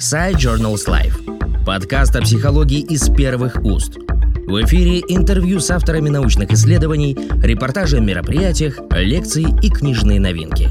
[0.00, 1.64] Side Journals Life.
[1.66, 3.98] Подкаст о психологии из первых уст.
[3.98, 10.70] В эфире интервью с авторами научных исследований, репортажи о мероприятиях, лекции и книжные новинки.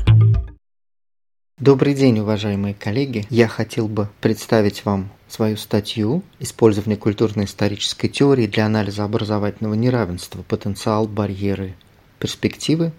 [1.59, 3.27] Добрый день, уважаемые коллеги.
[3.29, 10.41] Я хотел бы представить вам свою статью «Использование культурно-исторической теории для анализа образовательного неравенства.
[10.41, 11.75] Потенциал, барьеры,
[12.17, 12.93] перспективы»,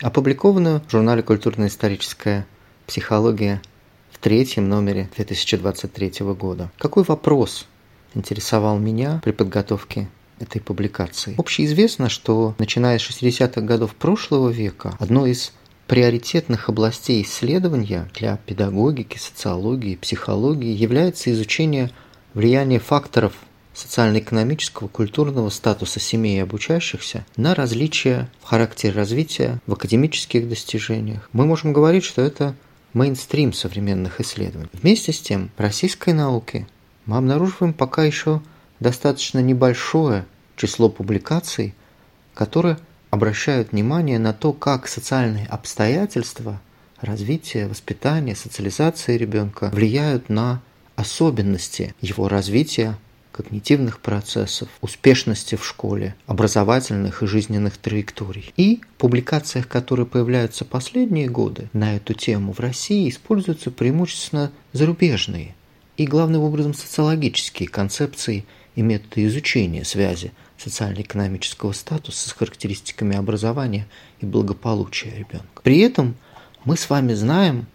[0.00, 2.46] опубликованную в журнале «Культурно-историческая
[2.88, 3.62] психология»
[4.22, 6.70] третьем номере 2023 года.
[6.78, 7.66] Какой вопрос
[8.14, 10.08] интересовал меня при подготовке
[10.38, 11.34] этой публикации?
[11.36, 15.52] Общеизвестно, что начиная с 60-х годов прошлого века одной из
[15.88, 21.90] приоритетных областей исследования для педагогики, социологии, психологии является изучение
[22.32, 23.32] влияния факторов
[23.74, 31.28] социально-экономического, культурного статуса семей и обучающихся на различия в характере развития, в академических достижениях.
[31.32, 32.54] Мы можем говорить, что это
[32.92, 34.68] мейнстрим современных исследований.
[34.72, 36.66] Вместе с тем, в российской науке
[37.06, 38.40] мы обнаруживаем пока еще
[38.80, 41.74] достаточно небольшое число публикаций,
[42.34, 42.78] которые
[43.10, 46.60] обращают внимание на то, как социальные обстоятельства
[47.00, 50.62] развития, воспитания, социализации ребенка влияют на
[50.96, 52.96] особенности его развития
[53.32, 58.52] когнитивных процессов, успешности в школе, образовательных и жизненных траекторий.
[58.56, 65.54] И в публикациях, которые появляются последние годы на эту тему в России, используются преимущественно зарубежные
[65.96, 68.44] и главным образом социологические концепции
[68.74, 73.86] и методы изучения связи социально-экономического статуса с характеристиками образования
[74.20, 75.60] и благополучия ребенка.
[75.62, 76.14] При этом
[76.64, 77.66] мы с вами знаем,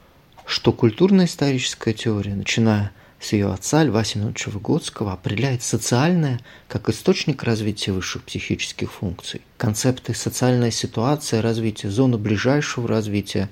[0.46, 2.92] что культурно-историческая теория, начиная
[3.32, 9.42] ее отца Льва Семеновича Выгодского определяет социальное как источник развития высших психических функций.
[9.58, 13.50] Концепты социальная ситуация развития, зона ближайшего развития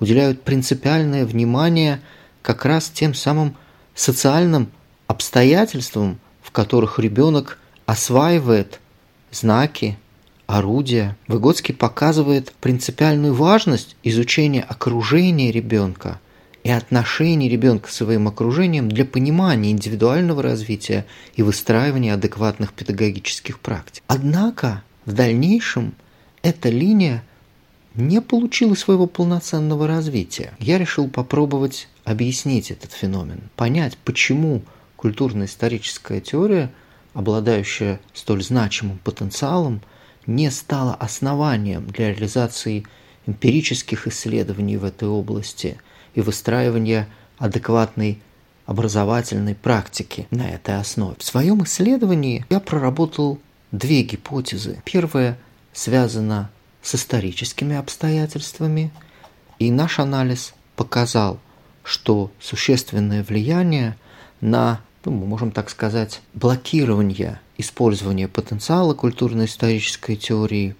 [0.00, 2.00] уделяют принципиальное внимание
[2.42, 3.56] как раз тем самым
[3.94, 4.70] социальным
[5.06, 8.80] обстоятельствам, в которых ребенок осваивает
[9.30, 9.96] знаки,
[10.46, 11.16] орудия.
[11.28, 16.20] Выгодский показывает принципиальную важность изучения окружения ребенка–
[16.64, 21.04] и отношений ребенка с своим окружением для понимания индивидуального развития
[21.36, 24.02] и выстраивания адекватных педагогических практик.
[24.06, 25.94] Однако в дальнейшем
[26.42, 27.22] эта линия
[27.94, 30.54] не получила своего полноценного развития.
[30.58, 34.62] Я решил попробовать объяснить этот феномен, понять, почему
[34.96, 36.72] культурно-историческая теория,
[37.12, 39.82] обладающая столь значимым потенциалом,
[40.26, 42.84] не стала основанием для реализации
[43.26, 45.76] эмпирических исследований в этой области–
[46.14, 47.08] и выстраивания
[47.38, 48.20] адекватной
[48.66, 51.16] образовательной практики на этой основе.
[51.18, 53.38] В своем исследовании я проработал
[53.72, 54.80] две гипотезы.
[54.84, 55.36] Первая
[55.72, 56.50] связана
[56.82, 58.90] с историческими обстоятельствами,
[59.58, 61.38] и наш анализ показал,
[61.82, 63.96] что существенное влияние
[64.40, 70.76] на, ну, мы можем так сказать, блокирование использования потенциала культурно-исторической теории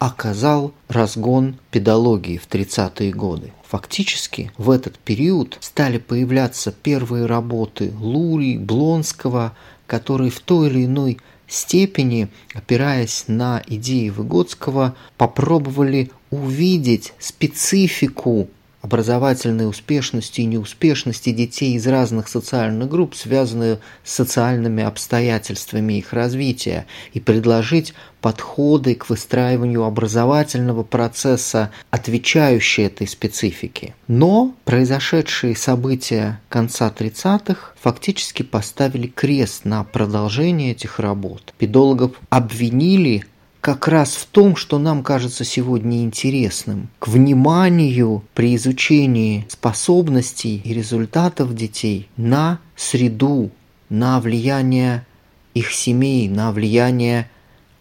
[0.00, 3.52] оказал разгон педагогии в 30-е годы.
[3.68, 9.52] Фактически в этот период стали появляться первые работы Лури, Блонского,
[9.86, 18.48] которые в той или иной степени, опираясь на идеи Выгодского, попробовали увидеть специфику
[18.82, 26.86] образовательной успешности и неуспешности детей из разных социальных групп, связанные с социальными обстоятельствами их развития,
[27.12, 33.94] и предложить подходы к выстраиванию образовательного процесса, отвечающие этой специфике.
[34.08, 41.54] Но произошедшие события конца 30-х фактически поставили крест на продолжение этих работ.
[41.58, 43.24] Педологов обвинили
[43.60, 46.88] как раз в том, что нам кажется сегодня интересным.
[46.98, 53.50] К вниманию при изучении способностей и результатов детей на среду,
[53.88, 55.06] на влияние
[55.54, 57.30] их семей, на влияние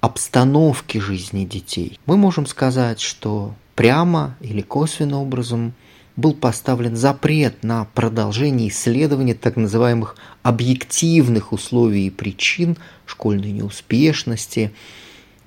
[0.01, 1.99] обстановки жизни детей.
[2.05, 5.73] Мы можем сказать, что прямо или косвенным образом
[6.15, 14.73] был поставлен запрет на продолжение исследования так называемых объективных условий и причин школьной неуспешности,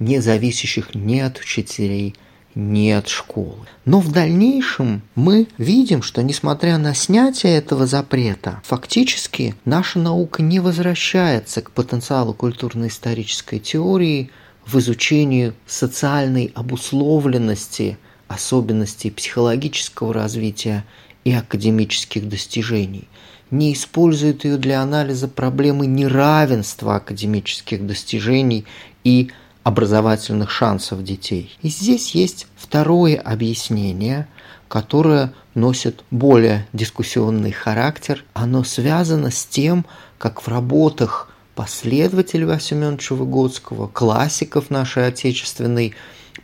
[0.05, 2.15] не зависящих ни от учителей,
[2.55, 3.67] ни от школы.
[3.85, 10.61] Но в дальнейшем мы видим, что несмотря на снятие этого запрета, фактически наша наука не
[10.61, 14.31] возвращается к потенциалу культурно-исторической теории
[14.67, 17.99] в изучении социальной обусловленности
[18.29, 20.85] особенностей психологического развития
[21.25, 23.09] и академических достижений,
[23.51, 28.65] не использует ее для анализа проблемы неравенства академических достижений
[29.05, 29.31] и
[29.65, 31.57] образовательных шансов детей.
[31.63, 34.27] И здесь есть второе объяснение,
[34.69, 38.25] которое носит более дискуссионный характер.
[38.33, 39.87] Оно связано с тем,
[40.19, 45.95] как в работах последователей Василия Семеновича Выгодского, классиков нашей отечественной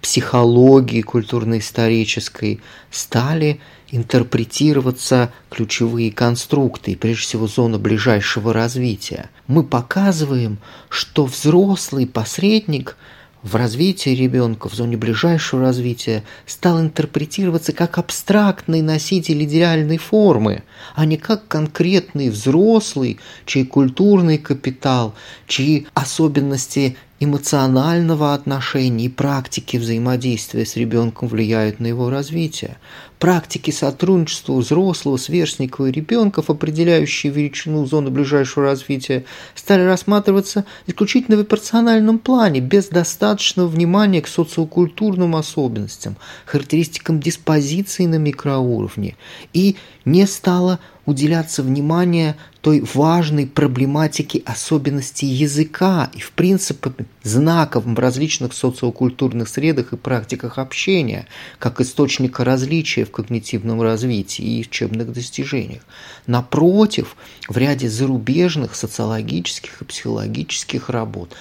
[0.01, 9.31] психологии культурно-исторической стали интерпретироваться ключевые конструкты, прежде всего зона ближайшего развития.
[9.47, 10.59] Мы показываем,
[10.89, 12.97] что взрослый посредник
[13.43, 20.65] в развитии ребенка, в зоне ближайшего развития, стал интерпретироваться как абстрактный носитель идеальной формы,
[20.95, 25.15] а не как конкретный взрослый, чей культурный капитал,
[25.47, 32.77] чьи особенности эмоционального отношения и практики взаимодействия с ребенком влияют на его развитие.
[33.19, 39.25] Практики сотрудничества взрослого, сверстника и ребенков, определяющие величину зоны ближайшего развития,
[39.57, 46.17] стали рассматриваться исключительно в персональном плане, без достаточного внимания к социокультурным особенностям,
[46.47, 49.17] характеристикам диспозиции на микроуровне,
[49.53, 49.77] и
[50.11, 58.53] не стало уделяться внимание той важной проблематике особенностей языка и, в принципе, знаков в различных
[58.53, 61.27] социокультурных средах и практиках общения,
[61.59, 65.83] как источника различия в когнитивном развитии и учебных достижениях.
[66.27, 67.17] Напротив,
[67.49, 71.33] в ряде зарубежных социологических и психологических работ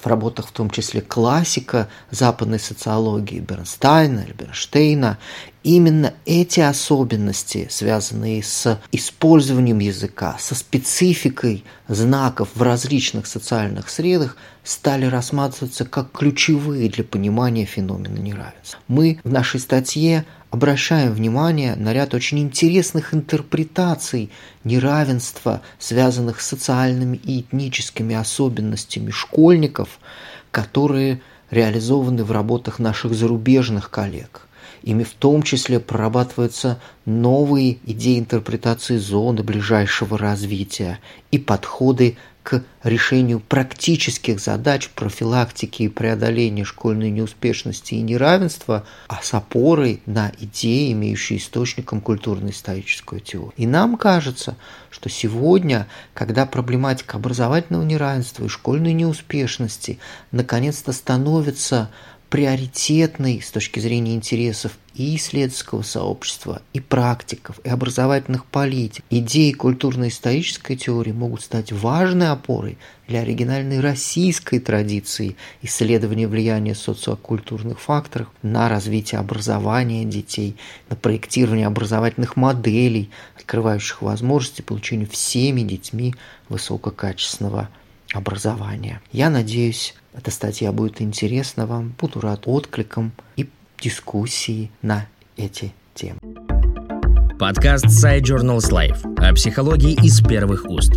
[0.00, 5.18] в работах в том числе классика западной социологии Бернстайна Бернштейна,
[5.62, 15.06] именно эти особенности, связанные с использованием языка, со спецификой знаков в различных социальных средах, стали
[15.06, 18.80] рассматриваться как ключевые для понимания феномена неравенства.
[18.88, 24.30] Мы в нашей статье обращаем внимание на ряд очень интересных интерпретаций
[24.64, 29.98] неравенства, связанных с социальными и этническими особенностями школьников,
[30.50, 31.20] которые
[31.50, 34.42] реализованы в работах наших зарубежных коллег.
[34.82, 41.00] Ими в том числе прорабатываются новые идеи интерпретации зоны ближайшего развития
[41.30, 42.16] и подходы
[42.46, 50.30] к решению практических задач профилактики и преодоления школьной неуспешности и неравенства, а с опорой на
[50.38, 53.52] идеи, имеющие источником культурно-историческую теорию.
[53.56, 54.56] И нам кажется,
[54.90, 59.98] что сегодня, когда проблематика образовательного неравенства и школьной неуспешности
[60.30, 61.90] наконец-то становится
[62.30, 69.04] приоритетной с точки зрения интересов и исследовательского сообщества, и практиков, и образовательных политик.
[69.10, 78.28] Идеи культурно-исторической теории могут стать важной опорой для оригинальной российской традиции исследования влияния социокультурных факторов
[78.42, 80.56] на развитие образования детей,
[80.88, 86.14] на проектирование образовательных моделей, открывающих возможности получения всеми детьми
[86.48, 87.68] высококачественного
[88.12, 89.02] образования.
[89.12, 91.94] Я надеюсь, эта статья будет интересна вам.
[92.00, 93.48] Буду рад откликам и
[93.80, 96.18] дискуссии на эти темы.
[97.38, 100.94] Подкаст Side Journals Life о психологии из первых уст.